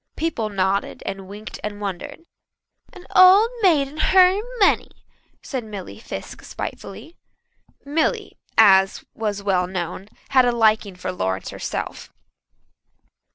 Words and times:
People 0.15 0.49
nodded 0.49 1.03
and 1.05 1.27
winked 1.27 1.59
and 1.63 1.79
wondered. 1.79 2.21
"An 2.91 3.05
old 3.15 3.51
maid 3.61 3.87
and 3.87 4.01
her 4.01 4.39
money," 4.59 4.89
said 5.43 5.63
Milly 5.63 5.99
Fiske 5.99 6.41
spitefully. 6.41 7.17
Milly, 7.85 8.35
as 8.57 9.05
was 9.13 9.43
well 9.43 9.67
known, 9.67 10.09
had 10.29 10.43
a 10.45 10.51
liking 10.51 10.95
for 10.95 11.11
Lawrence 11.11 11.49
herself. 11.51 12.11